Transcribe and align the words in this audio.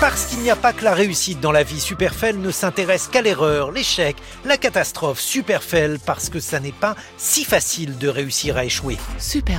Parce 0.00 0.26
qu'il 0.26 0.40
n'y 0.40 0.50
a 0.50 0.56
pas 0.56 0.74
que 0.74 0.84
la 0.84 0.92
réussite 0.92 1.40
dans 1.40 1.52
la 1.52 1.62
vie, 1.62 1.80
Superfell 1.80 2.38
ne 2.38 2.50
s'intéresse 2.50 3.08
qu'à 3.08 3.22
l'erreur, 3.22 3.72
l'échec, 3.72 4.16
la 4.44 4.58
catastrophe. 4.58 5.20
Superfell 5.20 5.98
parce 6.04 6.28
que 6.28 6.38
ça 6.38 6.60
n'est 6.60 6.70
pas 6.70 6.94
si 7.16 7.44
facile 7.44 7.96
de 7.96 8.08
réussir 8.08 8.58
à 8.58 8.66
échouer. 8.66 8.98
Super 9.18 9.58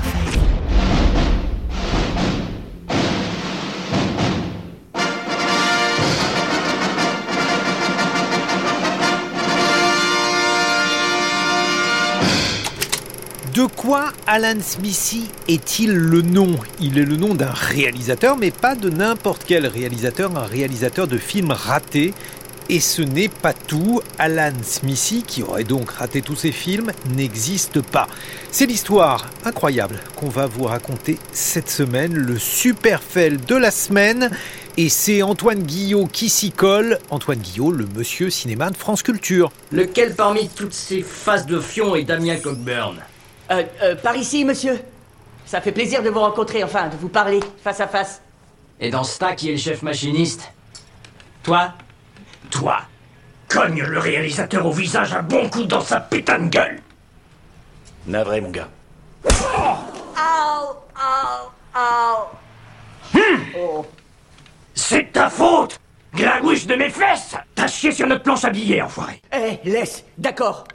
De 13.58 13.66
quoi 13.66 14.14
Alan 14.28 14.62
Smithy 14.62 15.24
est-il 15.48 15.92
le 15.92 16.22
nom? 16.22 16.60
Il 16.80 17.00
est 17.00 17.06
le 17.06 17.16
nom 17.16 17.34
d'un 17.34 17.50
réalisateur, 17.50 18.38
mais 18.38 18.52
pas 18.52 18.76
de 18.76 18.92
n'importe 18.92 19.46
quel 19.48 19.66
réalisateur, 19.66 20.38
un 20.38 20.46
réalisateur 20.46 21.08
de 21.08 21.18
films 21.18 21.50
ratés. 21.50 22.14
Et 22.70 22.80
ce 22.80 23.02
n'est 23.02 23.30
pas 23.30 23.54
tout. 23.54 24.04
Alan 24.20 24.54
Smithy, 24.62 25.24
qui 25.24 25.42
aurait 25.42 25.64
donc 25.64 25.90
raté 25.90 26.22
tous 26.22 26.36
ses 26.36 26.52
films, 26.52 26.92
n'existe 27.16 27.82
pas. 27.82 28.08
C'est 28.52 28.68
l'histoire 28.68 29.26
incroyable 29.44 30.02
qu'on 30.16 30.30
va 30.30 30.46
vous 30.46 30.66
raconter 30.66 31.18
cette 31.32 31.72
semaine, 31.72 32.14
le 32.14 32.38
super 32.38 33.02
fail 33.02 33.38
de 33.38 33.56
la 33.56 33.72
semaine. 33.72 34.30
Et 34.78 34.88
c'est 34.88 35.24
Antoine 35.24 35.64
Guillot 35.64 36.06
qui 36.06 36.30
s'y 36.30 36.52
colle. 36.52 37.00
Antoine 37.10 37.40
Guillot, 37.40 37.72
le 37.72 37.88
monsieur 37.96 38.30
cinéma 38.30 38.70
de 38.70 38.78
France 38.78 39.02
Culture. 39.02 39.52
Lequel 39.72 40.14
parmi 40.14 40.48
toutes 40.48 40.76
ces 40.76 41.02
faces 41.02 41.48
de 41.48 41.60
fion 41.60 41.96
est 41.96 42.04
Damien 42.04 42.36
Cockburn? 42.36 42.98
Euh, 43.52 43.64
euh, 43.82 43.96
par 43.96 44.16
ici, 44.16 44.44
monsieur. 44.46 44.80
Ça 45.46 45.62
fait 45.62 45.72
plaisir 45.72 46.04
de 46.04 46.10
vous 46.10 46.20
rencontrer, 46.20 46.64
enfin, 46.64 46.90
de 46.90 46.98
vous 46.98 47.08
parler 47.10 47.40
face 47.64 47.80
à 47.80 47.88
face. 47.88 48.22
Et 48.80 48.90
dans 48.90 49.04
ce 49.04 49.18
tas, 49.18 49.34
qui 49.34 49.50
est 49.50 49.54
le 49.54 49.58
chef 49.58 49.82
machiniste 49.82 50.52
Toi 51.44 51.74
Toi, 52.52 52.80
cogne 53.48 53.82
le 53.82 54.00
réalisateur 54.00 54.66
au 54.66 54.72
visage 54.72 55.14
un 55.14 55.24
bon 55.24 55.50
coup 55.50 55.64
dans 55.64 55.82
sa 55.82 56.02
putain 56.02 56.40
de 56.40 56.50
gueule. 56.50 56.82
Navré, 58.08 58.42
mon 58.42 58.52
gars. 58.52 58.68
Au, 59.26 59.30
au, 60.96 61.80
au. 61.80 63.20
Oh. 63.60 63.86
C'est 64.76 65.12
ta 65.12 65.30
faute 65.30 65.80
Glagouche 66.14 66.66
de 66.68 66.76
mes 66.76 66.90
fesses 66.90 67.36
T'as 67.56 67.68
chié 67.68 67.92
sur 67.92 68.08
notre 68.08 68.24
planche 68.24 68.46
à 68.46 68.50
billets, 68.50 68.82
enfoiré 68.82 69.22
Eh, 69.36 69.58
laisse, 69.68 70.04
d'accord. 70.18 70.66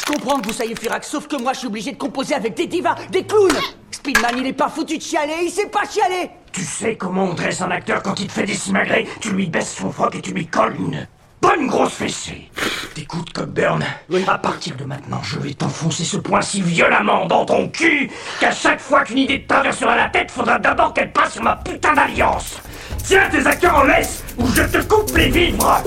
Je 0.00 0.12
comprends 0.12 0.40
que 0.40 0.46
vous 0.46 0.52
soyez 0.52 0.74
furax, 0.74 1.08
sauf 1.08 1.26
que 1.28 1.36
moi 1.36 1.52
je 1.52 1.58
suis 1.58 1.66
obligé 1.66 1.92
de 1.92 1.96
composer 1.98 2.34
avec 2.34 2.54
des 2.54 2.66
divas, 2.66 2.94
des 3.10 3.24
clowns. 3.24 3.52
Speedman, 3.90 4.38
il 4.38 4.46
est 4.46 4.52
pas 4.52 4.68
foutu 4.68 4.96
de 4.98 5.02
chialer, 5.02 5.34
il 5.44 5.50
sait 5.50 5.66
pas 5.66 5.82
chialer. 5.88 6.30
Tu 6.52 6.62
sais 6.62 6.96
comment 6.96 7.24
on 7.24 7.34
dresse 7.34 7.60
un 7.60 7.70
acteur 7.70 8.02
quand 8.02 8.18
il 8.18 8.26
te 8.26 8.32
fait 8.32 8.44
des 8.46 8.54
simagrées 8.54 9.06
Tu 9.20 9.30
lui 9.30 9.46
baisses 9.46 9.76
son 9.76 9.92
froc 9.92 10.14
et 10.14 10.20
tu 10.20 10.32
lui 10.32 10.46
colles 10.46 10.74
une 10.78 11.06
bonne 11.42 11.66
grosse 11.66 11.92
fessée. 11.94 12.50
T'écoutes, 12.94 13.32
Cockburn 13.32 13.84
Oui. 14.10 14.24
À 14.26 14.38
partir 14.38 14.74
de 14.76 14.84
maintenant, 14.84 15.20
je 15.22 15.38
vais 15.38 15.54
t'enfoncer 15.54 16.04
ce 16.04 16.16
poing 16.16 16.40
si 16.40 16.60
violemment 16.60 17.26
dans 17.26 17.44
ton 17.44 17.68
cul 17.68 18.10
qu'à 18.40 18.50
chaque 18.52 18.80
fois 18.80 19.04
qu'une 19.04 19.18
idée 19.18 19.42
te 19.42 19.48
traversera 19.48 19.96
la 19.96 20.08
tête, 20.08 20.30
faudra 20.30 20.58
d'abord 20.58 20.92
qu'elle 20.92 21.12
passe 21.12 21.34
sur 21.34 21.42
ma 21.42 21.56
putain 21.56 21.94
d'alliance. 21.94 22.56
Tiens 23.04 23.28
tes 23.30 23.46
acteurs 23.46 23.76
en 23.76 23.84
laisse 23.84 24.24
ou 24.38 24.46
je 24.48 24.62
te 24.62 24.78
coupe 24.82 25.16
les 25.16 25.28
vivres 25.28 25.82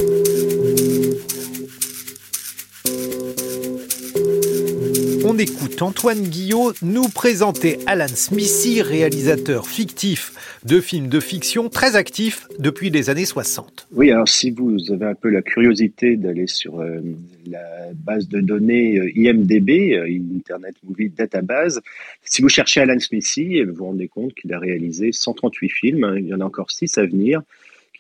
On 5.33 5.37
écoute 5.39 5.81
Antoine 5.81 6.21
Guillot 6.21 6.73
nous 6.83 7.09
présenter 7.09 7.79
Alan 7.87 8.07
Smithy, 8.07 8.83
réalisateur 8.83 9.65
fictif 9.65 10.59
de 10.63 10.79
films 10.79 11.07
de 11.07 11.19
fiction 11.19 11.69
très 11.69 11.95
actif 11.95 12.47
depuis 12.59 12.91
les 12.91 13.09
années 13.09 13.25
60. 13.25 13.87
Oui, 13.93 14.11
alors 14.11 14.27
si 14.27 14.51
vous 14.51 14.91
avez 14.91 15.07
un 15.07 15.15
peu 15.15 15.29
la 15.29 15.41
curiosité 15.41 16.17
d'aller 16.17 16.45
sur 16.45 16.81
euh, 16.81 16.99
la 17.47 17.63
base 17.95 18.27
de 18.27 18.41
données 18.41 18.99
euh, 18.99 19.11
IMDB, 19.17 19.95
euh, 19.95 20.37
Internet 20.37 20.75
Movie 20.83 21.09
Database, 21.09 21.81
si 22.23 22.43
vous 22.43 22.49
cherchez 22.49 22.81
Alan 22.81 22.99
Smithy, 22.99 23.63
vous 23.63 23.73
vous 23.73 23.85
rendez 23.85 24.09
compte 24.09 24.35
qu'il 24.35 24.53
a 24.53 24.59
réalisé 24.59 25.11
138 25.11 25.69
films, 25.69 26.03
hein, 26.03 26.15
il 26.19 26.27
y 26.27 26.33
en 26.35 26.41
a 26.41 26.45
encore 26.45 26.69
6 26.69 26.95
à 26.99 27.07
venir, 27.07 27.41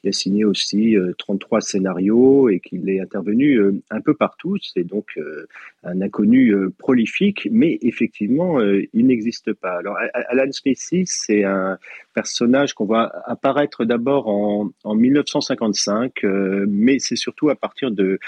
qu'il 0.03 0.09
a 0.09 0.13
signé 0.13 0.43
aussi 0.43 0.97
euh, 0.97 1.13
33 1.17 1.61
scénarios 1.61 2.49
et 2.49 2.59
qu'il 2.59 2.89
est 2.89 2.99
intervenu 2.99 3.55
euh, 3.55 3.81
un 3.89 4.01
peu 4.01 4.13
partout. 4.13 4.57
C'est 4.61 4.83
donc 4.83 5.11
euh, 5.17 5.47
un 5.83 6.01
inconnu 6.01 6.53
euh, 6.53 6.73
prolifique, 6.77 7.47
mais 7.51 7.79
effectivement, 7.81 8.59
euh, 8.59 8.83
il 8.93 9.07
n'existe 9.07 9.53
pas. 9.53 9.77
Alors, 9.77 9.97
Alan 10.13 10.51
Smithy, 10.51 11.03
c'est 11.05 11.45
un 11.45 11.77
personnage 12.13 12.73
qu'on 12.73 12.85
voit 12.85 13.11
apparaître 13.29 13.85
d'abord 13.85 14.27
en, 14.27 14.71
en 14.83 14.95
1955, 14.95 16.23
euh, 16.25 16.65
mais 16.67 16.99
c'est 16.99 17.15
surtout 17.15 17.49
à 17.49 17.55
partir 17.55 17.91
de, 17.91 18.19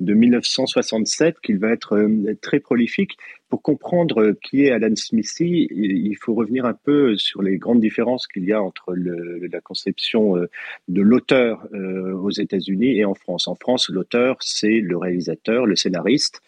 de 0.00 0.14
1967 0.14 1.40
qu'il 1.40 1.58
va 1.58 1.70
être 1.70 1.96
euh, 1.96 2.34
très 2.40 2.60
prolifique. 2.60 3.16
Pour 3.54 3.62
comprendre 3.62 4.20
euh, 4.20 4.38
qui 4.42 4.64
est 4.64 4.72
Alan 4.72 4.96
Smithy, 4.96 5.68
il 5.70 6.16
faut 6.20 6.34
revenir 6.34 6.64
un 6.64 6.74
peu 6.74 7.16
sur 7.16 7.40
les 7.40 7.56
grandes 7.56 7.78
différences 7.78 8.26
qu'il 8.26 8.42
y 8.44 8.52
a 8.52 8.60
entre 8.60 8.96
la 8.96 9.60
conception 9.60 10.36
euh, 10.36 10.50
de 10.88 11.00
l'auteur 11.00 11.64
euh, 11.72 12.14
aux 12.14 12.32
États-Unis 12.32 12.98
et 12.98 13.04
en 13.04 13.14
France. 13.14 13.46
En 13.46 13.54
France, 13.54 13.90
l'auteur, 13.90 14.38
c'est 14.40 14.80
le 14.80 14.96
réalisateur, 14.96 15.66
le 15.66 15.76
scénariste 15.76 16.40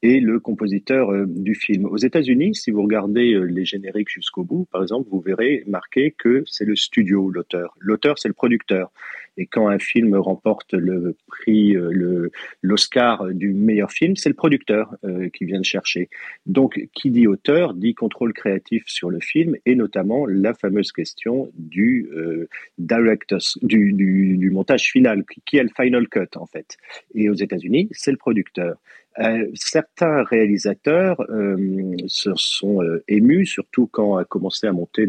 et 0.00 0.20
le 0.20 0.40
compositeur 0.40 1.12
du 1.26 1.54
film. 1.54 1.84
Aux 1.84 1.98
États-Unis, 1.98 2.54
si 2.54 2.70
vous 2.70 2.82
regardez 2.82 3.38
les 3.46 3.66
génériques 3.66 4.08
jusqu'au 4.08 4.42
bout, 4.42 4.66
par 4.72 4.80
exemple, 4.80 5.06
vous 5.10 5.20
verrez 5.20 5.64
marqué 5.66 6.14
que 6.16 6.44
c'est 6.46 6.64
le 6.64 6.76
studio, 6.76 7.28
l'auteur. 7.28 7.74
L'auteur, 7.78 8.18
c'est 8.18 8.28
le 8.28 8.34
producteur. 8.34 8.90
Et 9.36 9.46
quand 9.46 9.68
un 9.68 9.78
film 9.78 10.14
remporte 10.16 10.74
le 10.74 11.16
prix, 11.26 11.76
euh, 11.76 11.90
le 11.90 12.30
l'Oscar 12.62 13.26
du 13.32 13.52
meilleur 13.52 13.90
film, 13.90 14.16
c'est 14.16 14.28
le 14.28 14.34
producteur 14.34 14.94
euh, 15.04 15.28
qui 15.28 15.44
vient 15.44 15.60
de 15.60 15.64
chercher. 15.64 16.08
Donc, 16.46 16.88
qui 16.94 17.10
dit 17.10 17.26
auteur 17.26 17.74
dit 17.74 17.94
contrôle 17.94 18.32
créatif 18.32 18.84
sur 18.86 19.10
le 19.10 19.20
film 19.20 19.56
et 19.66 19.74
notamment 19.74 20.26
la 20.26 20.54
fameuse 20.54 20.92
question 20.92 21.50
du 21.54 22.08
euh, 22.14 22.48
director's, 22.78 23.58
du, 23.62 23.92
du, 23.92 24.36
du 24.36 24.50
montage 24.50 24.90
final, 24.90 25.24
qui 25.44 25.56
est 25.56 25.62
le 25.62 25.70
final 25.74 26.08
cut 26.08 26.36
en 26.36 26.46
fait. 26.46 26.76
Et 27.14 27.28
aux 27.28 27.34
États-Unis, 27.34 27.88
c'est 27.92 28.10
le 28.10 28.16
producteur. 28.16 28.76
Euh, 29.20 29.48
certains 29.54 30.24
réalisateurs 30.24 31.20
euh, 31.30 31.94
se 32.08 32.30
sont 32.34 32.82
euh, 32.82 33.04
émus, 33.06 33.46
surtout 33.46 33.86
quand 33.86 34.16
a 34.16 34.24
commencé 34.24 34.66
à 34.66 34.72
monter 34.72 35.06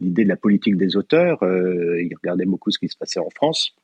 l'idée 0.00 0.24
de 0.24 0.28
la 0.28 0.36
politique 0.36 0.76
des 0.76 0.96
auteurs. 0.96 1.42
Euh, 1.42 2.00
ils 2.02 2.14
regardaient 2.14 2.46
beaucoup 2.46 2.70
ce 2.70 2.78
qui 2.78 2.88
se 2.88 2.96
passait 2.96 3.20
en 3.20 3.30
France. 3.30 3.74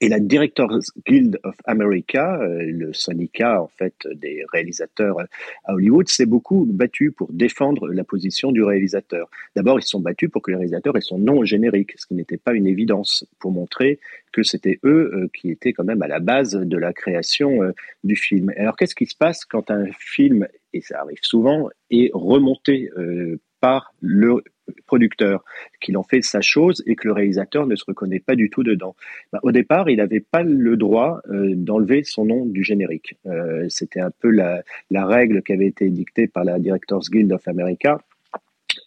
Et 0.00 0.08
la 0.08 0.20
Directors 0.20 0.78
Guild 1.06 1.40
of 1.42 1.56
America, 1.64 2.40
euh, 2.40 2.62
le 2.62 2.92
syndicat 2.92 3.60
en 3.60 3.68
fait 3.68 3.94
des 4.14 4.44
réalisateurs 4.52 5.18
à 5.64 5.74
Hollywood, 5.74 6.08
s'est 6.08 6.26
beaucoup 6.26 6.64
battu 6.68 7.10
pour 7.10 7.32
défendre 7.32 7.88
la 7.88 8.04
position 8.04 8.52
du 8.52 8.62
réalisateur. 8.62 9.28
D'abord, 9.56 9.78
ils 9.78 9.82
se 9.82 9.90
sont 9.90 10.00
battus 10.00 10.30
pour 10.30 10.42
que 10.42 10.52
le 10.52 10.58
réalisateur 10.58 10.96
ait 10.96 11.00
son 11.00 11.18
nom 11.18 11.38
au 11.38 11.44
générique, 11.44 11.94
ce 11.96 12.06
qui 12.06 12.14
n'était 12.14 12.36
pas 12.36 12.54
une 12.54 12.66
évidence, 12.66 13.24
pour 13.40 13.50
montrer 13.50 13.98
que 14.32 14.42
c'était 14.42 14.78
eux 14.84 15.10
euh, 15.14 15.28
qui 15.34 15.50
étaient 15.50 15.72
quand 15.72 15.84
même 15.84 16.02
à 16.02 16.08
la 16.08 16.20
base 16.20 16.52
de 16.52 16.76
la 16.76 16.92
création 16.92 17.62
euh, 17.62 17.72
du 18.04 18.16
film. 18.16 18.52
Alors, 18.56 18.76
qu'est-ce 18.76 18.94
qui 18.94 19.06
se 19.06 19.16
passe 19.16 19.44
quand 19.44 19.70
un 19.70 19.86
film, 19.98 20.46
et 20.72 20.80
ça 20.80 21.00
arrive 21.00 21.18
souvent, 21.22 21.68
est 21.90 22.10
remonté 22.12 22.90
euh, 22.96 23.40
par 23.60 23.94
le 24.00 24.42
producteur, 24.86 25.44
qu'il 25.80 25.96
en 25.96 26.02
fait 26.02 26.22
sa 26.22 26.40
chose 26.40 26.82
et 26.86 26.96
que 26.96 27.06
le 27.06 27.12
réalisateur 27.12 27.66
ne 27.66 27.76
se 27.76 27.84
reconnaît 27.86 28.20
pas 28.20 28.36
du 28.36 28.50
tout 28.50 28.62
dedans. 28.62 28.96
Ben, 29.32 29.38
au 29.42 29.52
départ, 29.52 29.88
il 29.88 29.96
n'avait 29.96 30.20
pas 30.20 30.42
le 30.42 30.76
droit 30.76 31.20
euh, 31.30 31.54
d'enlever 31.54 32.02
son 32.04 32.24
nom 32.24 32.46
du 32.46 32.62
générique. 32.62 33.16
Euh, 33.26 33.66
C'était 33.68 34.00
un 34.00 34.10
peu 34.10 34.30
la, 34.30 34.62
règle 34.90 35.42
qui 35.42 35.52
avait 35.52 35.66
été 35.66 35.88
dictée 35.88 36.26
par 36.26 36.44
la 36.44 36.58
Directors 36.58 37.04
Guild 37.10 37.32
of 37.32 37.46
America. 37.48 38.00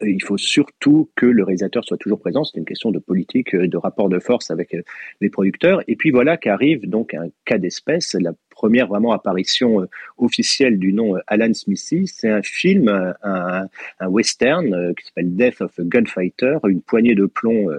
Il 0.02 0.24
faut 0.24 0.38
surtout 0.38 1.10
que 1.16 1.26
le 1.26 1.44
réalisateur 1.44 1.84
soit 1.84 1.98
toujours 1.98 2.20
présent. 2.20 2.44
C'est 2.44 2.58
une 2.58 2.66
question 2.66 2.92
de 2.92 3.00
politique, 3.00 3.54
euh, 3.56 3.68
de 3.68 3.78
rapport 3.78 4.10
de 4.10 4.20
force 4.20 4.52
avec 4.52 4.76
les 5.20 5.30
producteurs. 5.30 5.82
Et 5.88 5.96
puis 5.96 6.12
voilà 6.12 6.38
qu'arrive 6.38 6.88
donc 6.90 7.14
un 7.14 7.28
cas 7.46 7.58
d'espèce, 7.58 8.16
la 8.20 8.34
première 8.52 8.88
vraiment 8.88 9.14
apparition 9.14 9.88
officielle 10.18 10.78
du 10.78 10.94
nom 10.94 11.16
Alan 11.28 11.54
Smithy. 11.54 12.08
C'est 12.08 12.30
un 12.30 12.42
film, 12.44 12.88
un, 13.24 13.68
un 14.00 14.08
western 14.08 14.94
qui 14.96 15.06
s'appelle 15.06 15.36
Death 15.36 15.62
of 15.62 15.80
a 15.80 15.84
Gunfighter, 15.84 16.58
une 16.68 16.82
poignée 16.82 17.16
de 17.16 17.26
plomb 17.26 17.70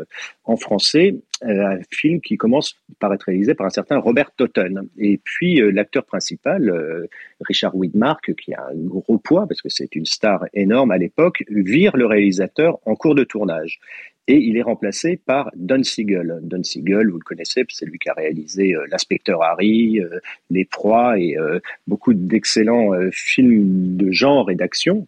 en 0.44 0.56
français, 0.56 1.14
un 1.42 1.78
film 1.90 2.20
qui 2.20 2.36
commence 2.36 2.76
par 2.98 3.12
être 3.14 3.24
réalisé 3.24 3.54
par 3.54 3.66
un 3.66 3.70
certain 3.70 3.98
Robert 3.98 4.32
Totten. 4.32 4.88
Et 4.98 5.18
puis 5.22 5.60
l'acteur 5.72 6.04
principal, 6.04 7.08
Richard 7.40 7.74
Widmark, 7.76 8.34
qui 8.34 8.54
a 8.54 8.66
un 8.72 8.76
gros 8.76 9.18
poids 9.18 9.46
parce 9.46 9.62
que 9.62 9.68
c'est 9.68 9.94
une 9.94 10.06
star 10.06 10.44
énorme 10.54 10.90
à 10.90 10.98
l'époque, 10.98 11.44
vire 11.48 11.96
le 11.96 12.06
réalisateur 12.06 12.78
en 12.86 12.96
cours 12.96 13.14
de 13.14 13.24
tournage 13.24 13.80
et 14.28 14.36
il 14.36 14.56
est 14.56 14.62
remplacé 14.62 15.16
par 15.16 15.50
Don 15.56 15.82
Siegel. 15.82 16.38
Don 16.42 16.62
Siegel, 16.62 17.08
vous 17.08 17.18
le 17.18 17.24
connaissez, 17.24 17.64
c'est 17.68 17.86
lui 17.86 17.98
qui 17.98 18.08
a 18.08 18.14
réalisé 18.14 18.74
euh, 18.74 18.86
L'inspecteur 18.90 19.42
Harry, 19.42 20.00
euh, 20.00 20.20
Les 20.50 20.64
Proies 20.64 21.18
et 21.18 21.36
euh, 21.36 21.58
beaucoup 21.86 22.14
d'excellents 22.14 22.92
films 23.10 23.96
de 23.96 24.12
genre 24.12 24.50
et 24.50 24.54
d'action. 24.54 25.06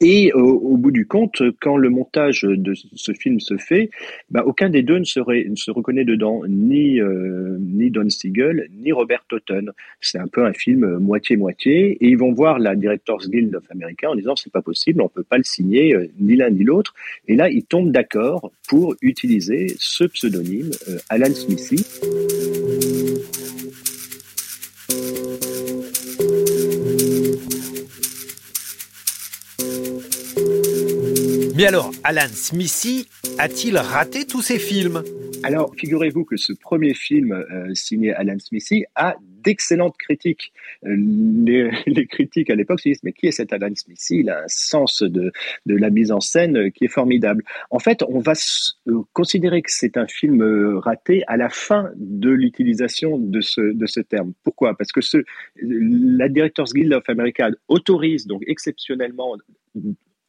Et 0.00 0.32
au, 0.32 0.76
bout 0.76 0.90
du 0.90 1.06
compte, 1.06 1.42
quand 1.60 1.76
le 1.76 1.88
montage 1.88 2.42
de 2.42 2.74
ce 2.74 3.12
film 3.12 3.40
se 3.40 3.56
fait, 3.56 3.90
bah, 4.30 4.42
aucun 4.44 4.68
des 4.68 4.82
deux 4.82 4.98
ne, 4.98 5.48
ne 5.48 5.56
se 5.56 5.70
reconnaît 5.70 6.04
dedans, 6.04 6.42
ni, 6.48 7.00
euh, 7.00 7.56
ni 7.60 7.90
Don 7.90 8.08
Siegel, 8.10 8.68
ni 8.82 8.92
Robert 8.92 9.24
Totten. 9.28 9.70
C'est 10.00 10.18
un 10.18 10.26
peu 10.26 10.44
un 10.44 10.52
film 10.52 10.98
moitié-moitié. 10.98 11.92
Et 12.00 12.08
ils 12.08 12.18
vont 12.18 12.32
voir 12.32 12.58
la 12.58 12.76
Directors 12.76 13.28
Guild 13.28 13.54
of 13.54 13.64
America 13.70 14.10
en 14.10 14.14
disant 14.14 14.36
c'est 14.36 14.52
pas 14.52 14.62
possible, 14.62 15.00
on 15.00 15.08
peut 15.08 15.22
pas 15.22 15.38
le 15.38 15.44
signer, 15.44 15.94
euh, 15.94 16.06
ni 16.18 16.36
l'un 16.36 16.50
ni 16.50 16.64
l'autre. 16.64 16.94
Et 17.28 17.36
là, 17.36 17.48
ils 17.48 17.64
tombent 17.64 17.92
d'accord 17.92 18.52
pour 18.68 18.94
utiliser 19.00 19.74
ce 19.78 20.04
pseudonyme, 20.04 20.70
euh, 20.88 20.98
Alan 21.08 21.32
Smithy. 21.32 22.43
Mais 31.56 31.66
alors, 31.66 31.92
Alan 32.02 32.26
Smithy 32.26 33.06
a-t-il 33.38 33.78
raté 33.78 34.26
tous 34.26 34.42
ses 34.42 34.58
films? 34.58 35.04
Alors, 35.44 35.72
figurez-vous 35.76 36.24
que 36.24 36.36
ce 36.36 36.52
premier 36.52 36.94
film 36.94 37.30
euh, 37.30 37.72
signé 37.74 38.12
Alan 38.12 38.40
Smithy 38.40 38.86
a 38.96 39.14
d'excellentes 39.44 39.96
critiques. 39.96 40.52
Euh, 40.84 40.96
les, 40.96 42.06
critiques 42.10 42.50
à 42.50 42.56
l'époque 42.56 42.80
se 42.80 42.88
disent 42.88 43.04
mais 43.04 43.12
qui 43.12 43.28
est 43.28 43.30
cet 43.30 43.52
Alan 43.52 43.72
Smithy? 43.72 44.16
Il 44.20 44.30
a 44.30 44.42
un 44.42 44.48
sens 44.48 45.02
de, 45.02 45.30
de 45.66 45.76
la 45.76 45.90
mise 45.90 46.10
en 46.10 46.18
scène 46.18 46.72
qui 46.72 46.86
est 46.86 46.88
formidable. 46.88 47.44
En 47.70 47.78
fait, 47.78 48.02
on 48.08 48.18
va 48.18 48.32
euh, 48.88 49.02
considérer 49.12 49.62
que 49.62 49.70
c'est 49.70 49.96
un 49.96 50.08
film 50.08 50.42
raté 50.78 51.22
à 51.28 51.36
la 51.36 51.50
fin 51.50 51.92
de 51.94 52.30
l'utilisation 52.30 53.16
de 53.16 53.40
ce, 53.40 53.60
de 53.60 53.86
ce 53.86 54.00
terme. 54.00 54.32
Pourquoi? 54.42 54.76
Parce 54.76 54.90
que 54.90 55.00
la 55.62 56.28
Directors 56.28 56.72
Guild 56.74 56.94
of 56.94 57.08
America 57.08 57.48
autorise 57.68 58.26
donc 58.26 58.42
exceptionnellement 58.48 59.36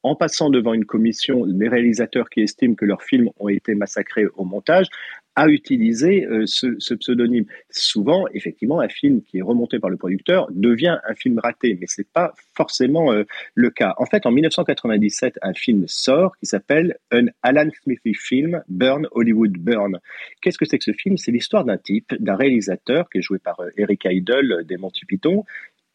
en 0.06 0.16
passant 0.16 0.52
devant 0.52 0.76
une 0.76 0.86
commission 0.86 1.48
des 1.48 1.68
réalisateurs 1.68 2.30
qui 2.30 2.42
estiment 2.42 2.76
que 2.76 2.86
leurs 2.86 3.02
films 3.02 3.32
ont 3.40 3.50
été 3.50 3.74
massacrés 3.74 4.28
au 4.36 4.46
montage, 4.46 4.88
à 5.36 5.48
utiliser 5.50 6.26
euh, 6.26 6.46
ce, 6.46 6.94
pseudonyme. 6.94 7.46
Souvent, 7.70 8.26
effectivement, 8.34 8.80
un 8.80 8.88
film 8.88 9.22
qui 9.24 9.40
est 9.40 9.42
remonté 9.42 9.80
par 9.80 9.90
le 9.90 9.98
producteur 9.98 10.48
devient 10.52 10.98
un 11.08 11.16
film 11.16 11.40
raté, 11.40 11.76
mais 11.80 11.88
c'est 11.90 12.08
pas 12.08 12.34
forcément 12.56 13.12
euh, 13.12 13.24
le 13.56 13.70
cas. 13.72 13.96
En 13.98 14.06
fait, 14.06 14.26
en 14.28 14.32
1997, 14.32 15.40
un 15.42 15.54
film 15.54 15.86
sort 15.88 16.38
qui 16.38 16.46
s'appelle 16.46 16.98
Un 17.12 17.26
Alan 17.42 17.70
Smithy 17.84 18.14
Film, 18.14 18.64
Burn 18.70 19.08
Hollywood 19.12 19.58
Burn. 19.58 20.00
Qu'est-ce 20.42 20.58
que 20.58 20.66
c'est 20.66 20.78
que 20.78 20.86
ce 20.86 20.94
film? 20.94 21.18
C'est 21.18 21.32
l'histoire 21.32 21.66
d'un 21.66 21.78
type, 21.78 22.14
d'un 22.20 22.36
réalisateur 22.36 23.10
qui 23.10 23.18
est 23.18 23.22
joué 23.22 23.40
par 23.40 23.60
euh, 23.60 23.70
Eric 23.76 24.06
Idle 24.06 24.64
des 24.66 24.78
Monty 24.78 25.06
Python, 25.06 25.44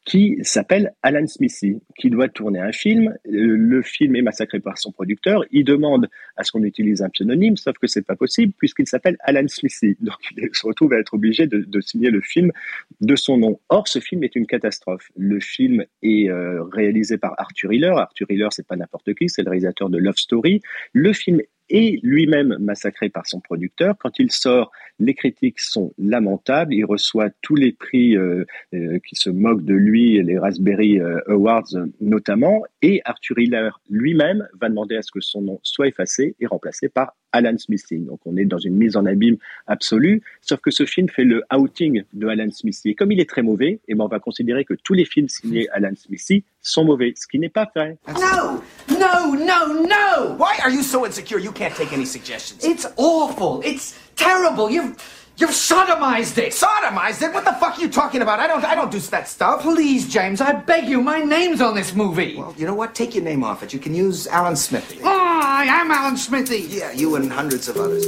qui 0.05 0.39
s'appelle 0.43 0.95
Alan 1.03 1.27
Smithy, 1.27 1.81
qui 1.99 2.11
doit 2.11 2.29
tourner 2.29 2.59
un 2.59 2.73
film. 2.73 3.09
Euh, 3.09 3.57
le 3.57 3.83
film 3.83 4.17
est 4.17 4.23
massacré 4.23 4.59
par 4.61 4.79
son 4.79 4.93
producteur. 4.93 5.45
Il 5.51 5.65
demande 5.65 6.09
à 6.37 6.45
ce 6.45 6.53
qu'on 6.53 6.63
utilise 6.63 7.03
un 7.03 7.11
pseudonyme, 7.11 7.57
sauf 7.57 7.77
que 7.79 7.87
c'est 7.87 8.07
pas 8.07 8.17
possible 8.17 8.53
puisqu'il 8.59 8.87
s'appelle 8.87 9.17
Alan 9.21 9.47
Smithy. 9.47 9.97
Donc 10.01 10.17
il 10.37 10.49
se 10.53 10.67
retrouve 10.67 10.95
à 10.95 10.99
être 10.99 11.15
obligé 11.15 11.47
de, 11.47 11.81
signer 11.81 12.11
le 12.11 12.21
film 12.21 12.51
de 13.01 13.17
son 13.17 13.37
nom. 13.39 13.61
Or, 13.69 13.89
ce 13.89 13.99
film 13.99 14.25
est 14.25 14.37
une 14.37 14.47
catastrophe. 14.47 15.11
Le 15.17 15.41
film 15.41 15.85
est 16.03 16.31
euh, 16.31 16.63
réalisé 16.65 17.19
par 17.19 17.35
Arthur 17.39 17.73
Hiller. 17.73 17.93
Arthur 17.95 18.27
Hiller, 18.31 18.49
c'est 18.51 18.67
pas 18.67 18.77
n'importe 18.77 19.15
qui, 19.15 19.29
c'est 19.29 19.43
le 19.43 19.51
réalisateur 19.51 19.91
de 19.91 19.99
Love 19.99 20.17
Story. 20.17 20.61
Le 20.93 21.13
film 21.13 21.41
et 21.71 22.01
lui-même 22.03 22.57
massacré 22.61 23.09
par 23.09 23.27
son 23.27 23.41
producteur. 23.41 23.95
Quand 23.99 24.19
il 24.19 24.31
sort, 24.31 24.71
les 24.99 25.15
critiques 25.15 25.61
sont 25.61 25.93
lamentables. 25.99 26.75
Il 26.75 26.85
reçoit 26.85 27.31
tous 27.41 27.55
les 27.55 27.73
prix 27.73 28.17
euh, 28.17 28.45
euh, 28.75 28.99
qui 29.07 29.15
se 29.15 29.31
moquent 29.31 29.65
de 29.65 29.75
lui, 29.75 30.23
les 30.23 30.39
Raspberry 30.39 31.01
euh, 31.01 31.21
Awards 31.29 31.73
notamment. 32.01 32.63
Et 32.83 33.01
Arthur 33.05 33.39
Hiller 33.39 33.71
lui-même 33.89 34.47
va 34.61 34.69
demander 34.69 34.97
à 34.97 35.03
ce 35.03 35.13
que 35.13 35.21
son 35.21 35.43
nom 35.43 35.61
soit 35.63 35.89
effacé 35.89 36.35
et 36.41 36.47
remplacé 36.47 36.89
par 36.89 37.15
Alan 37.33 37.57
Smithy. 37.59 37.99
Donc 37.99 38.21
on 38.25 38.37
est 38.37 38.45
dans 38.45 38.59
une 38.59 38.75
mise 38.75 38.97
en 38.97 39.07
abîme 39.07 39.37
absolue, 39.67 40.23
sauf 40.41 40.61
que 40.61 40.71
ce 40.71 40.85
film 40.85 41.09
fait 41.09 41.25
le 41.25 41.43
outing 41.55 42.03
de 42.13 42.29
Alan 42.29 42.51
Smithy. 42.51 42.91
Et 42.91 42.95
comme 42.95 43.13
il 43.13 43.21
est 43.21 43.29
très 43.29 43.43
mauvais, 43.43 43.71
et 43.71 43.81
eh 43.89 43.95
ben 43.95 44.05
on 44.05 44.09
va 44.09 44.19
considérer 44.19 44.65
que 44.65 44.75
tous 44.75 44.95
les 44.95 45.05
films 45.05 45.29
signés 45.29 45.69
Alan 45.71 45.95
Smithy 45.97 46.45
sont 46.63 46.85
mauvais, 46.85 47.15
ce 47.17 47.27
qui 47.27 47.39
n'est 47.39 47.49
pas 47.49 47.71
vrai. 47.75 47.97
No, 48.09 48.63
no, 48.99 49.35
no, 49.35 49.83
no! 49.83 50.37
Why 50.39 50.59
are 50.63 50.71
you 50.71 50.83
so 50.83 51.07
insecure? 51.07 51.39
You 51.39 51.53
can't 51.53 51.75
take 51.75 51.93
any 51.93 52.05
suggestions? 52.05 52.65
It's 52.65 52.87
awful. 52.97 53.61
It's 53.65 53.95
terrible. 54.17 54.71
You've 54.71 54.97
You've 55.41 55.51
sodomized 55.53 56.37
it. 56.37 56.53
Sodomized 56.53 57.23
it? 57.23 57.33
What 57.33 57.47
the 57.47 57.53
fuck 57.53 57.79
are 57.79 57.81
you 57.81 57.89
talking 57.89 58.21
about? 58.21 58.41
I 58.41 58.47
don't 58.47 58.63
I 58.63 58.75
don't 58.75 58.91
do 58.91 58.99
that 58.99 59.27
stuff. 59.27 59.63
Please, 59.63 60.07
James, 60.07 60.43
I 60.43 60.53
beg 60.53 60.87
you. 60.87 61.01
My 61.01 61.21
name's 61.21 61.63
on 61.63 61.75
this 61.75 61.95
movie. 61.95 62.37
Well, 62.37 62.55
you 62.59 62.67
know 62.67 62.75
what? 62.75 62.95
Take 62.95 63.15
your 63.15 63.25
name 63.25 63.43
off 63.43 63.63
it. 63.63 63.73
You 63.73 63.79
can 63.79 63.95
use 63.95 64.27
Alan 64.27 64.55
Smithy. 64.55 64.99
Oh, 65.03 65.20
I 65.61 65.67
am 65.67 65.91
Alan 65.91 66.17
Smithy. 66.17 66.67
Yeah, 66.71 66.91
you 66.95 67.17
and 67.17 67.31
hundreds 67.31 67.69
of 67.69 67.77
others. 67.77 68.03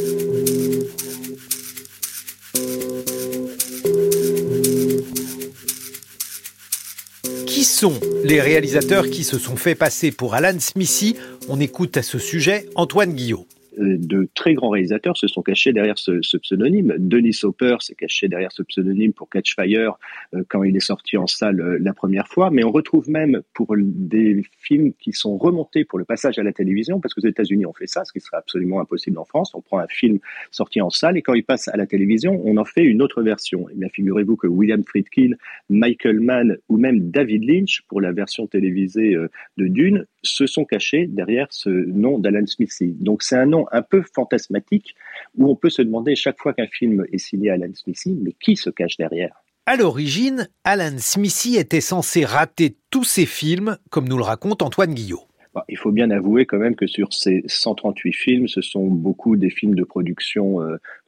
Qui 7.46 7.64
sont 7.64 8.00
les 8.24 8.40
réalisateurs 8.40 9.04
qui 9.10 9.22
se 9.22 9.38
sont 9.38 9.56
fait 9.56 9.74
passer 9.74 10.12
pour 10.12 10.32
Alan 10.32 10.58
Smithy? 10.58 11.16
On 11.50 11.60
écoute 11.60 11.98
à 11.98 12.02
ce 12.02 12.18
sujet 12.18 12.70
Antoine 12.74 13.12
Guillot. 13.12 13.46
Euh, 13.78 13.96
de 13.98 14.28
très 14.34 14.54
grands 14.54 14.70
réalisateurs 14.70 15.16
se 15.16 15.26
sont 15.26 15.42
cachés 15.42 15.72
derrière 15.72 15.98
ce, 15.98 16.20
pseudonyme. 16.36 16.94
Denis 16.98 17.38
Hopper 17.42 17.76
s'est 17.80 17.94
caché 17.94 18.28
derrière 18.28 18.52
ce 18.52 18.62
pseudonyme 18.62 19.12
pour 19.12 19.30
Catch 19.30 19.54
Fire 19.54 19.98
euh, 20.34 20.42
quand 20.48 20.62
il 20.62 20.76
est 20.76 20.80
sorti 20.80 21.16
en 21.16 21.26
salle 21.26 21.60
euh, 21.60 21.78
la 21.80 21.94
première 21.94 22.28
fois, 22.28 22.50
mais 22.50 22.64
on 22.64 22.70
retrouve 22.70 23.08
même 23.08 23.42
pour 23.54 23.74
des 23.78 24.42
films 24.58 24.92
qui 24.94 25.12
sont 25.12 25.38
remontés 25.38 25.84
pour 25.84 25.98
le 25.98 26.04
passage 26.04 26.38
à 26.38 26.42
la 26.42 26.52
télévision, 26.52 27.00
parce 27.00 27.14
que 27.14 27.20
aux 27.20 27.28
États-Unis 27.28 27.66
on 27.66 27.72
fait 27.72 27.86
ça, 27.86 28.04
ce 28.04 28.12
qui 28.12 28.20
serait 28.20 28.36
absolument 28.36 28.80
impossible 28.80 29.18
en 29.18 29.24
France. 29.24 29.54
On 29.54 29.60
prend 29.60 29.78
un 29.78 29.88
film 29.88 30.18
sorti 30.50 30.80
en 30.80 30.90
salle 30.90 31.16
et 31.16 31.22
quand 31.22 31.34
il 31.34 31.44
passe 31.44 31.68
à 31.68 31.76
la 31.76 31.86
télévision, 31.86 32.42
on 32.44 32.56
en 32.56 32.64
fait 32.64 32.82
une 32.82 33.00
autre 33.00 33.22
version. 33.22 33.68
Et 33.68 33.72
eh 33.74 33.78
bien 33.78 33.88
figurez-vous 33.88 34.36
que 34.36 34.46
William 34.46 34.82
Friedkin, 34.84 35.32
Michael 35.70 36.20
Mann 36.20 36.56
ou 36.68 36.76
même 36.76 37.10
David 37.10 37.44
Lynch 37.44 37.82
pour 37.88 38.00
la 38.00 38.12
version 38.12 38.46
télévisée 38.46 39.16
de 39.56 39.66
Dune 39.66 40.06
se 40.22 40.46
sont 40.46 40.64
cachés 40.64 41.06
derrière 41.06 41.46
ce 41.50 41.68
nom 41.68 42.18
d'Alan 42.18 42.46
Smithy. 42.46 42.96
Donc 43.00 43.22
c'est 43.22 43.36
un 43.36 43.46
nom 43.46 43.66
un 43.72 43.82
peu 43.82 44.02
fantasmatique 44.14 44.94
où 45.36 45.50
on 45.50 45.56
peut 45.56 45.70
se 45.70 45.82
demander 45.82 46.14
chaque 46.16 46.38
fois 46.38 46.52
qu'un 46.52 46.66
film 46.66 47.04
est 47.12 47.18
signé 47.18 47.50
Alan 47.50 47.72
Smithy, 47.74 48.18
mais 48.22 48.32
qui 48.40 48.56
se 48.56 48.70
cache 48.70 48.96
derrière? 48.96 49.42
À 49.66 49.76
l'origine, 49.76 50.48
Alan 50.64 50.98
Smithy 50.98 51.56
était 51.56 51.80
censé 51.80 52.24
rater 52.24 52.76
tous 52.90 53.04
ses 53.04 53.26
films, 53.26 53.76
comme 53.90 54.08
nous 54.08 54.16
le 54.16 54.24
raconte 54.24 54.62
Antoine 54.62 54.92
Guillot. 54.92 55.22
il 55.68 55.78
faut 55.78 55.92
bien 55.92 56.10
avouer 56.10 56.46
quand 56.46 56.58
même 56.58 56.74
que 56.74 56.86
sur 56.86 57.12
ces 57.12 57.44
138 57.46 58.12
films, 58.12 58.48
ce 58.48 58.60
sont 58.60 58.86
beaucoup 58.86 59.36
des 59.36 59.50
films 59.50 59.76
de 59.76 59.84
production 59.84 60.60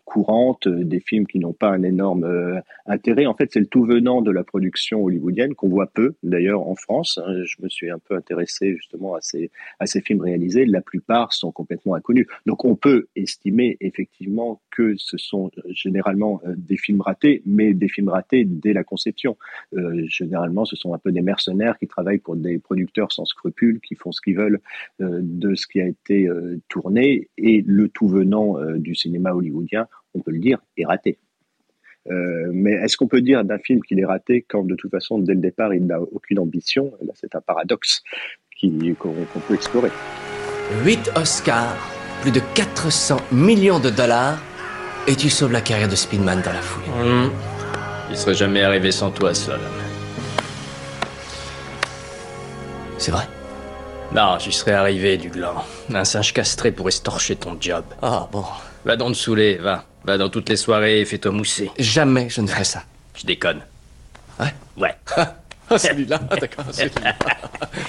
euh, 0.07 0.15
courante, 0.15 0.67
euh, 0.67 0.85
des 0.85 1.01
films 1.01 1.27
qui 1.27 1.39
n'ont 1.39 1.53
pas 1.53 1.71
un 1.71 1.83
énorme 1.83 2.25
euh, 2.25 2.61
intérêt. 2.87 3.27
En 3.27 3.35
fait, 3.35 3.51
c'est 3.53 3.61
le 3.61 3.67
tout 3.67 3.85
venant 3.85 4.23
de 4.23 4.31
la 4.31 4.45
production 4.45 5.03
hollywoodienne 5.03 5.55
qu'on 5.55 5.69
voit 5.69 5.87
peu, 5.87 6.15
d'ailleurs, 6.23 6.69
en 6.69 6.75
France. 6.75 7.19
Hein. 7.25 7.43
Je 7.45 7.57
me 7.63 7.69
suis 7.69 7.91
un 7.91 7.99
peu 7.99 8.15
intéressé 8.15 8.77
justement 8.77 9.15
à 9.15 9.21
ces, 9.21 9.51
à 9.81 9.87
ces 9.87 10.01
films 10.01 10.21
réalisés. 10.21 10.67
La 10.67 10.83
plupart 10.83 11.33
sont 11.33 11.53
complètement 11.53 11.95
inconnus. 11.95 12.27
Donc, 12.47 12.65
on 12.65 12.77
peut 12.77 13.09
estimer 13.17 13.77
effectivement 13.81 14.61
que 14.71 14.95
ce 14.97 15.17
sont 15.17 15.51
euh, 15.59 15.63
généralement 15.71 16.41
des 16.57 16.77
films 16.77 17.01
ratés, 17.01 17.43
mais 17.47 17.75
des 17.75 17.89
films 17.89 18.09
ratés 18.09 18.45
dès 18.45 18.73
la 18.73 18.85
conception. 18.85 19.37
généralement, 20.07 20.65
ce 20.65 20.77
sont 20.77 20.95
un 20.95 20.99
peu 20.99 21.13
des 21.13 21.23
mercenaires 21.23 21.79
qui 21.79 21.87
travaillent 21.87 22.19
pour 22.19 22.37
des 22.37 22.59
producteurs 22.59 23.13
sans 23.13 23.25
scrupules, 23.25 23.81
qui 23.81 23.95
font 23.95 24.13
ce 24.13 24.21
qu'ils 24.21 24.37
veulent 24.37 24.61
de 25.01 25.55
ce 25.55 25.67
qui 25.67 25.81
a 25.81 25.87
été 25.87 26.29
tourné. 26.69 27.29
Et 27.39 27.63
le 27.67 27.89
tout 27.89 28.09
venant 28.09 28.57
du 28.77 28.95
cinéma 28.95 29.33
hollywoodien, 29.33 29.87
on 30.15 30.21
peut 30.21 30.31
le 30.31 30.39
dire, 30.39 30.59
est 30.77 30.85
raté. 30.85 31.19
Euh, 32.11 32.51
mais 32.53 32.73
est-ce 32.73 32.97
qu'on 32.97 33.07
peut 33.07 33.23
dire 33.23 33.45
d'un 33.45 33.59
film 33.59 33.83
qu'il 33.83 33.99
est 33.99 34.05
raté 34.05 34.45
quand 34.49 34.63
de 34.63 34.75
toute 34.75 34.91
façon, 34.91 35.19
dès 35.19 35.35
le 35.35 35.41
départ, 35.41 35.73
il 35.73 35.87
n'a 35.87 36.01
aucune 36.01 36.39
ambition? 36.39 36.93
Là, 37.03 37.13
c'est 37.15 37.35
un 37.35 37.41
paradoxe 37.41 38.03
qu'on 38.99 39.41
peut 39.47 39.55
explorer. 39.55 39.91
8 40.85 41.13
Oscars, 41.17 41.77
plus 42.23 42.31
de 42.31 42.41
400 42.55 43.19
millions 43.33 43.79
de 43.79 43.91
dollars, 43.91 44.43
et 45.07 45.17
tu 45.17 45.29
sauves 45.29 45.53
la 45.53 45.61
carrière 45.61 45.89
de 45.89 45.97
Speedman 45.97 46.41
dans 46.43 46.53
la 46.53 46.63
foulée. 46.63 46.87
Mmh. 46.89 47.31
Il 48.11 48.17
serait 48.17 48.35
jamais 48.35 48.63
arrivé 48.63 48.91
sans 48.91 49.11
toi, 49.11 49.35
Solomon. 49.35 49.65
C'est 52.99 53.11
vrai? 53.11 53.25
Non, 54.15 54.39
j'y 54.39 54.53
serais 54.53 54.73
arrivé, 54.73 55.17
du 55.17 55.29
gland. 55.29 55.65
Un 55.93 56.05
singe 56.05 56.33
castré 56.33 56.71
pourrait 56.71 56.93
se 56.93 57.03
torcher 57.03 57.37
ton 57.37 57.57
job. 57.61 57.85
Ah, 58.01 58.29
bon. 58.31 58.45
Va 58.85 58.97
donc 58.97 59.13
te 59.13 59.19
saouler, 59.19 59.57
va. 59.57 59.85
Va 60.05 60.19
dans 60.19 60.29
toutes 60.29 60.49
les 60.51 60.57
soirées 60.57 61.01
et 61.01 61.05
fais-toi 61.05 61.33
mousser. 61.33 61.71
Jamais 61.79 62.29
je 62.29 62.41
ne 62.41 62.47
ferai 62.47 62.65
ça. 62.65 62.83
Je 63.17 63.25
déconne. 63.27 63.61
Ouais 64.41 64.55
Ouais. 64.77 64.95
Ah, 65.71 65.79
celui-là 65.79 66.21
Ah, 66.31 66.37
d'accord, 66.37 66.67
celui-là. 66.73 67.15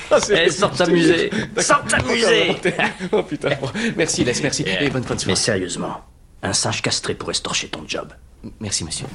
Ah, 0.09 0.17
Eh, 0.31 0.49
sors 0.49 0.71
t'amuser 0.71 1.29
Sors 1.59 1.83
t'amuser 1.83 2.55
Oh 3.11 3.21
putain. 3.21 3.49
Bon, 3.59 3.67
Merci, 3.97 4.23
Les, 4.23 4.31
merci. 4.41 4.63
Et 4.79 4.89
bonne 4.89 5.03
fin 5.03 5.13
de 5.15 5.19
Mais 5.27 5.35
soirée. 5.35 5.35
sérieusement, 5.35 5.97
un 6.41 6.53
singe 6.53 6.81
castré 6.81 7.15
pourrait 7.15 7.33
se 7.33 7.41
torcher 7.41 7.67
ton 7.67 7.83
job. 7.85 8.13
Merci, 8.61 8.85
monsieur. 8.85 9.07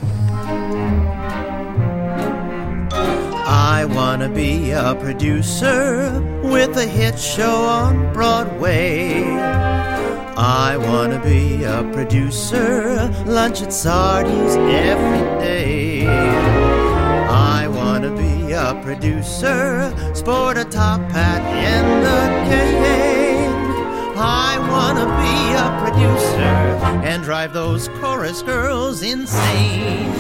I 3.47 3.87
wanna 3.95 4.29
be 4.29 4.73
a 4.75 4.95
producer 4.95 6.13
with 6.43 6.77
a 6.77 6.85
hit 6.87 7.19
show 7.19 7.65
on 7.65 8.13
Broadway. 8.13 9.25
I 10.43 10.79
wanna 10.79 11.21
be 11.23 11.65
a 11.65 11.83
producer, 11.93 13.13
lunch 13.27 13.61
at 13.61 13.75
Sardi's 13.75 14.57
every 14.57 15.21
day. 15.39 16.07
I 16.07 17.69
wanna 17.69 18.11
be 18.17 18.53
a 18.53 18.73
producer, 18.83 19.93
sport 20.15 20.57
a 20.57 20.65
top 20.65 21.03
hat 21.13 21.43
and 21.43 22.07
a 22.07 22.23
cane. 22.49 23.53
I 24.17 24.57
wanna 24.73 25.05
be 25.21 25.53
a 25.61 25.69
producer 25.85 27.05
and 27.05 27.23
drive 27.23 27.53
those 27.53 27.89
chorus 28.01 28.43
girls 28.43 29.03
insane. 29.03 30.11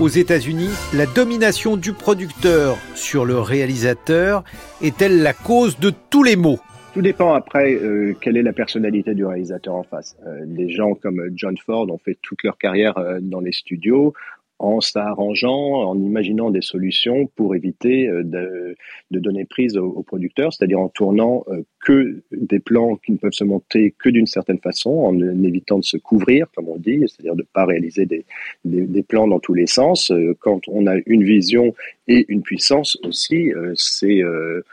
Aux 0.00 0.08
États-Unis, 0.08 0.70
la 0.94 1.04
domination 1.04 1.76
du 1.76 1.92
producteur 1.92 2.78
sur 2.94 3.26
le 3.26 3.38
réalisateur 3.38 4.42
est-elle 4.80 5.22
la 5.22 5.34
cause 5.34 5.78
de 5.78 5.92
tous 6.08 6.22
les 6.22 6.36
maux? 6.36 6.60
Tout 6.92 7.00
dépend 7.00 7.32
après 7.32 7.74
euh, 7.74 8.14
quelle 8.20 8.36
est 8.36 8.42
la 8.42 8.52
personnalité 8.52 9.14
du 9.14 9.24
réalisateur 9.24 9.74
en 9.74 9.82
face. 9.82 10.14
Euh, 10.26 10.44
des 10.44 10.68
gens 10.68 10.94
comme 10.94 11.30
John 11.34 11.56
Ford 11.56 11.90
ont 11.90 11.96
fait 11.96 12.18
toute 12.20 12.42
leur 12.42 12.58
carrière 12.58 12.98
euh, 12.98 13.18
dans 13.22 13.40
les 13.40 13.52
studios 13.52 14.12
en 14.58 14.80
s'arrangeant, 14.80 15.88
en 15.88 15.98
imaginant 15.98 16.50
des 16.50 16.60
solutions 16.60 17.26
pour 17.34 17.56
éviter 17.56 18.08
euh, 18.08 18.22
de, 18.22 18.76
de 19.10 19.18
donner 19.18 19.44
prise 19.46 19.76
au, 19.76 19.86
au 19.86 20.02
producteur, 20.02 20.52
c'est-à-dire 20.52 20.80
en 20.80 20.88
tournant 20.88 21.44
euh, 21.48 21.62
que 21.82 22.22
des 22.30 22.60
plans 22.60 22.96
qui 22.96 23.12
ne 23.12 23.16
peuvent 23.16 23.32
se 23.32 23.42
monter 23.42 23.92
que 23.98 24.08
d'une 24.08 24.26
certaine 24.26 24.60
façon, 24.60 24.90
en 24.90 25.18
évitant 25.42 25.78
de 25.78 25.84
se 25.84 25.96
couvrir, 25.96 26.46
comme 26.54 26.68
on 26.68 26.78
dit, 26.78 27.02
c'est-à-dire 27.08 27.34
de 27.34 27.42
ne 27.42 27.46
pas 27.52 27.66
réaliser 27.66 28.06
des, 28.06 28.24
plans 29.02 29.26
dans 29.26 29.40
tous 29.40 29.54
les 29.54 29.66
sens. 29.66 30.12
Euh, 30.12 30.34
Quand 30.38 30.68
on 30.68 30.86
a 30.86 30.94
une 31.06 31.24
vision 31.24 31.74
et 32.06 32.24
une 32.28 32.42
puissance 32.42 32.96
aussi, 33.02 33.52
euh, 33.52 33.72
c'est 33.74 34.22
euh, 34.22 34.64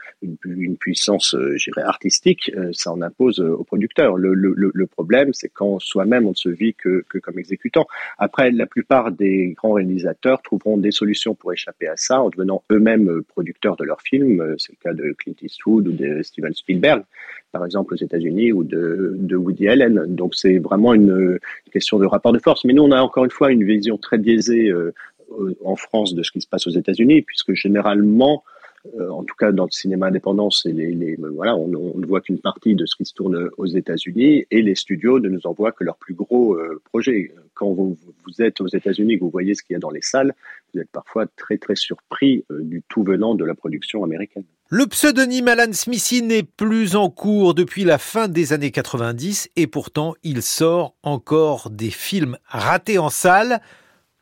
une, 0.44 0.76
puissance, 0.76 1.34
je 1.56 1.70
dirais, 1.70 1.82
artistique, 1.82 2.50
ça 2.72 2.92
en 2.92 3.02
impose 3.02 3.40
au 3.40 3.64
producteur. 3.64 4.16
Le, 4.16 4.86
problème, 4.86 5.32
c'est 5.34 5.48
quand 5.48 5.80
soi-même 5.80 6.26
on 6.26 6.30
ne 6.30 6.34
se 6.34 6.48
vit 6.48 6.74
que 6.74 7.04
comme 7.22 7.38
exécutant. 7.38 7.86
Après, 8.18 8.50
la 8.52 8.66
plupart 8.66 9.10
des 9.10 9.54
grands 9.56 9.72
réalisateurs 9.72 10.42
trouveront 10.42 10.76
des 10.76 10.90
solutions 10.90 11.34
pour 11.34 11.52
échapper 11.52 11.88
à 11.88 11.96
ça 11.96 12.22
en 12.22 12.28
devenant 12.28 12.62
eux-mêmes 12.70 13.22
producteurs 13.28 13.76
de 13.76 13.84
leurs 13.84 14.02
films. 14.02 14.54
C'est 14.58 14.72
le 14.72 14.78
cas 14.82 14.94
de 14.94 15.12
Clint 15.12 15.34
Eastwood 15.42 15.88
ou 15.88 15.92
de 15.92 16.22
Steven 16.22 16.54
Spielberg, 16.54 16.99
par 17.52 17.64
exemple 17.64 17.94
aux 17.94 17.96
États-Unis, 17.96 18.52
ou 18.52 18.64
de, 18.64 19.36
Woody 19.36 19.68
Allen. 19.68 20.04
Donc 20.08 20.34
c'est 20.34 20.58
vraiment 20.58 20.94
une 20.94 21.38
question 21.72 21.98
de 21.98 22.06
rapport 22.06 22.32
de 22.32 22.38
force. 22.38 22.64
Mais 22.64 22.72
nous, 22.72 22.82
on 22.82 22.92
a 22.92 23.00
encore 23.00 23.24
une 23.24 23.30
fois 23.30 23.50
une 23.50 23.64
vision 23.64 23.98
très 23.98 24.18
biaisée 24.18 24.68
euh, 24.68 24.92
en 25.64 25.76
France 25.76 26.14
de 26.14 26.22
ce 26.22 26.30
qui 26.30 26.40
se 26.40 26.48
passe 26.48 26.66
aux 26.66 26.70
États-Unis, 26.70 27.22
puisque 27.22 27.54
généralement, 27.54 28.44
euh, 28.98 29.10
en 29.10 29.24
tout 29.24 29.34
cas 29.36 29.52
dans 29.52 29.64
le 29.64 29.70
cinéma 29.70 30.06
indépendant, 30.06 30.50
c'est 30.50 30.72
les, 30.72 30.92
les, 30.92 31.16
voilà, 31.16 31.56
on, 31.56 31.68
ne 31.68 32.06
voit 32.06 32.20
qu'une 32.20 32.40
partie 32.40 32.74
de 32.74 32.86
ce 32.86 32.96
qui 32.96 33.04
se 33.04 33.14
tourne 33.14 33.50
aux 33.58 33.66
États-Unis 33.66 34.46
et 34.50 34.62
les 34.62 34.74
studios 34.74 35.20
ne 35.20 35.28
nous 35.28 35.46
envoient 35.46 35.72
que 35.72 35.84
leurs 35.84 35.98
plus 35.98 36.14
gros 36.14 36.54
euh, 36.54 36.80
projets. 36.84 37.32
Quand 37.54 37.72
vous, 37.72 37.98
vous 38.24 38.42
êtes 38.42 38.60
aux 38.60 38.68
États-Unis, 38.68 39.18
que 39.18 39.24
vous 39.24 39.30
voyez 39.30 39.54
ce 39.54 39.62
qu'il 39.62 39.74
y 39.74 39.76
a 39.76 39.80
dans 39.80 39.90
les 39.90 40.02
salles, 40.02 40.34
vous 40.72 40.80
êtes 40.80 40.90
parfois 40.90 41.26
très 41.26 41.58
très 41.58 41.76
surpris 41.76 42.44
euh, 42.50 42.62
du 42.62 42.82
tout 42.88 43.02
venant 43.02 43.34
de 43.34 43.44
la 43.44 43.54
production 43.54 44.02
américaine. 44.02 44.44
Le 44.72 44.86
pseudonyme 44.86 45.48
Alan 45.48 45.72
Smithy 45.72 46.22
n'est 46.22 46.44
plus 46.44 46.94
en 46.94 47.10
cours 47.10 47.54
depuis 47.54 47.82
la 47.82 47.98
fin 47.98 48.28
des 48.28 48.52
années 48.52 48.70
90 48.70 49.50
et 49.56 49.66
pourtant 49.66 50.14
il 50.22 50.42
sort 50.42 50.94
encore 51.02 51.70
des 51.70 51.90
films 51.90 52.38
ratés 52.46 52.96
en 52.96 53.10
salle. 53.10 53.60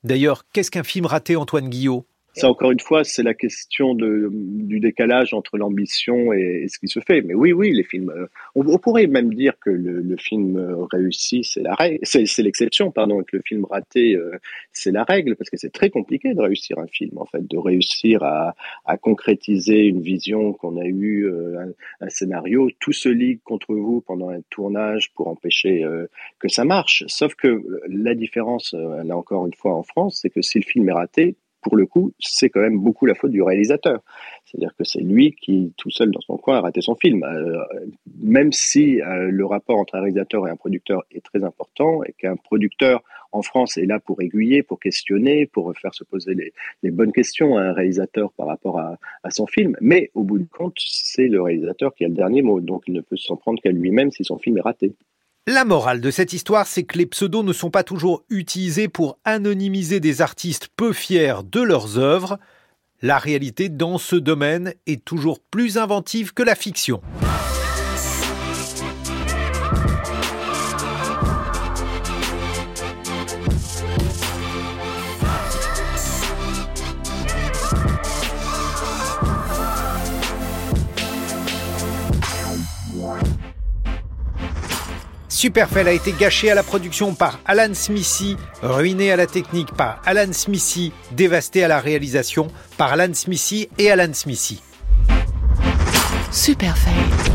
D'ailleurs, 0.04 0.46
qu'est-ce 0.54 0.70
qu'un 0.70 0.84
film 0.84 1.04
raté, 1.04 1.36
Antoine 1.36 1.68
Guillot? 1.68 2.06
Ça, 2.34 2.48
encore 2.48 2.70
une 2.70 2.80
fois, 2.80 3.04
c'est 3.04 3.22
la 3.22 3.34
question 3.34 3.94
de, 3.94 4.28
du 4.32 4.80
décalage 4.80 5.34
entre 5.34 5.56
l'ambition 5.56 6.32
et, 6.32 6.66
ce 6.68 6.78
qui 6.78 6.88
se 6.88 7.00
fait. 7.00 7.22
Mais 7.22 7.34
oui, 7.34 7.52
oui, 7.52 7.72
les 7.72 7.82
films. 7.82 8.10
Euh, 8.10 8.26
on, 8.54 8.78
pourrait 8.78 9.06
même 9.06 9.34
dire 9.34 9.54
que 9.60 9.70
le, 9.70 10.00
le 10.00 10.16
film 10.16 10.56
réussi, 10.92 11.44
c'est 11.44 11.62
la 11.62 11.74
règle, 11.74 11.98
c'est 12.04 12.42
l'exception, 12.42 12.90
pardon, 12.90 13.20
et 13.20 13.24
que 13.24 13.36
le 13.36 13.42
film 13.44 13.64
raté, 13.64 14.14
euh, 14.14 14.38
c'est 14.72 14.90
la 14.90 15.04
règle, 15.04 15.36
parce 15.36 15.50
que 15.50 15.56
c'est 15.56 15.72
très 15.72 15.90
compliqué 15.90 16.34
de 16.34 16.40
réussir 16.40 16.78
un 16.78 16.86
film, 16.86 17.18
en 17.18 17.24
fait, 17.24 17.46
de 17.46 17.58
réussir 17.58 18.22
à, 18.22 18.54
à 18.84 18.96
concrétiser 18.96 19.84
une 19.84 20.00
vision 20.00 20.52
qu'on 20.52 20.76
a 20.76 20.84
eue, 20.84 21.26
euh, 21.26 21.58
un, 22.00 22.06
un, 22.06 22.08
scénario. 22.08 22.68
Tout 22.80 22.92
se 22.92 23.08
ligue 23.08 23.40
contre 23.42 23.74
vous 23.74 24.00
pendant 24.00 24.30
un 24.30 24.40
tournage 24.50 25.12
pour 25.14 25.28
empêcher 25.28 25.84
euh, 25.84 26.06
que 26.38 26.48
ça 26.48 26.64
marche. 26.64 27.04
Sauf 27.08 27.34
que 27.34 27.64
la 27.88 28.14
différence, 28.14 28.74
là 28.74 29.16
encore 29.16 29.46
une 29.46 29.54
fois 29.54 29.74
en 29.74 29.82
France, 29.82 30.20
c'est 30.22 30.30
que 30.30 30.42
si 30.42 30.58
le 30.58 30.64
film 30.64 30.88
est 30.88 30.92
raté, 30.92 31.36
pour 31.68 31.76
le 31.76 31.84
coup, 31.84 32.12
c'est 32.18 32.48
quand 32.48 32.62
même 32.62 32.78
beaucoup 32.78 33.04
la 33.04 33.14
faute 33.14 33.30
du 33.30 33.42
réalisateur. 33.42 34.00
C'est-à-dire 34.46 34.74
que 34.74 34.84
c'est 34.84 35.02
lui 35.02 35.34
qui, 35.34 35.74
tout 35.76 35.90
seul 35.90 36.10
dans 36.10 36.22
son 36.22 36.38
coin, 36.38 36.56
a 36.56 36.60
raté 36.62 36.80
son 36.80 36.94
film. 36.94 37.22
Euh, 37.24 37.62
même 38.22 38.52
si 38.52 39.02
euh, 39.02 39.28
le 39.30 39.44
rapport 39.44 39.76
entre 39.76 39.96
un 39.96 40.00
réalisateur 40.00 40.48
et 40.48 40.50
un 40.50 40.56
producteur 40.56 41.04
est 41.10 41.22
très 41.22 41.44
important 41.44 42.02
et 42.04 42.14
qu'un 42.14 42.36
producteur 42.36 43.02
en 43.32 43.42
France 43.42 43.76
est 43.76 43.84
là 43.84 44.00
pour 44.00 44.22
aiguiller, 44.22 44.62
pour 44.62 44.80
questionner, 44.80 45.44
pour 45.44 45.76
faire 45.76 45.92
se 45.92 46.04
poser 46.04 46.34
les, 46.82 46.90
bonnes 46.90 47.12
questions 47.12 47.58
à 47.58 47.64
un 47.64 47.72
réalisateur 47.74 48.32
par 48.32 48.46
rapport 48.46 48.78
à, 48.78 48.96
à, 49.22 49.30
son 49.30 49.46
film. 49.46 49.76
Mais 49.82 50.10
au 50.14 50.22
bout 50.22 50.38
du 50.38 50.48
compte, 50.48 50.78
c'est 50.78 51.28
le 51.28 51.42
réalisateur 51.42 51.94
qui 51.94 52.06
a 52.06 52.08
le 52.08 52.14
dernier 52.14 52.40
mot. 52.40 52.62
Donc 52.62 52.84
il 52.86 52.94
ne 52.94 53.02
peut 53.02 53.18
s'en 53.18 53.36
prendre 53.36 53.60
qu'à 53.60 53.72
lui-même 53.72 54.10
si 54.10 54.24
son 54.24 54.38
film 54.38 54.56
est 54.56 54.62
raté. 54.62 54.94
La 55.50 55.64
morale 55.64 56.02
de 56.02 56.10
cette 56.10 56.34
histoire, 56.34 56.66
c'est 56.66 56.82
que 56.82 56.98
les 56.98 57.06
pseudos 57.06 57.42
ne 57.42 57.54
sont 57.54 57.70
pas 57.70 57.82
toujours 57.82 58.22
utilisés 58.28 58.86
pour 58.86 59.18
anonymiser 59.24 59.98
des 59.98 60.20
artistes 60.20 60.68
peu 60.76 60.92
fiers 60.92 61.36
de 61.42 61.62
leurs 61.62 61.96
œuvres. 61.96 62.38
La 63.00 63.16
réalité 63.16 63.70
dans 63.70 63.96
ce 63.96 64.14
domaine 64.14 64.74
est 64.86 65.02
toujours 65.02 65.40
plus 65.40 65.78
inventive 65.78 66.34
que 66.34 66.42
la 66.42 66.54
fiction. 66.54 67.00
Superfell 85.38 85.86
a 85.86 85.92
été 85.92 86.12
gâché 86.18 86.50
à 86.50 86.56
la 86.56 86.64
production 86.64 87.14
par 87.14 87.38
Alan 87.46 87.72
Smithy, 87.72 88.36
ruiné 88.60 89.12
à 89.12 89.16
la 89.16 89.28
technique 89.28 89.72
par 89.72 90.02
Alan 90.04 90.32
Smithy, 90.32 90.92
dévasté 91.12 91.62
à 91.62 91.68
la 91.68 91.78
réalisation 91.78 92.48
par 92.76 92.92
Alan 92.94 93.14
Smithy 93.14 93.68
et 93.78 93.88
Alan 93.88 94.12
Smithy. 94.12 94.60
Superfell. 96.32 97.27